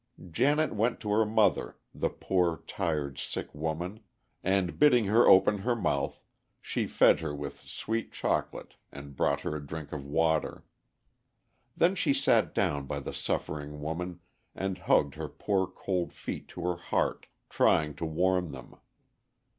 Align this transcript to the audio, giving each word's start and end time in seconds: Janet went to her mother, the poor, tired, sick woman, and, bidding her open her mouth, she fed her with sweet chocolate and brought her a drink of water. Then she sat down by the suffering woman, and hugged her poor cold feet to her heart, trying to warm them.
Janet 0.31 0.73
went 0.73 0.99
to 1.01 1.11
her 1.11 1.27
mother, 1.27 1.77
the 1.93 2.09
poor, 2.09 2.63
tired, 2.65 3.19
sick 3.19 3.53
woman, 3.53 3.99
and, 4.43 4.79
bidding 4.79 5.05
her 5.05 5.27
open 5.27 5.59
her 5.59 5.75
mouth, 5.75 6.19
she 6.59 6.87
fed 6.87 7.19
her 7.19 7.35
with 7.35 7.59
sweet 7.67 8.11
chocolate 8.11 8.77
and 8.91 9.15
brought 9.15 9.41
her 9.41 9.55
a 9.55 9.63
drink 9.63 9.91
of 9.91 10.03
water. 10.03 10.63
Then 11.77 11.93
she 11.93 12.15
sat 12.15 12.55
down 12.55 12.87
by 12.87 12.99
the 12.99 13.13
suffering 13.13 13.79
woman, 13.79 14.21
and 14.55 14.79
hugged 14.79 15.13
her 15.13 15.27
poor 15.29 15.67
cold 15.67 16.13
feet 16.13 16.47
to 16.47 16.61
her 16.61 16.77
heart, 16.77 17.27
trying 17.47 17.93
to 17.97 18.05
warm 18.07 18.53
them. 18.53 18.77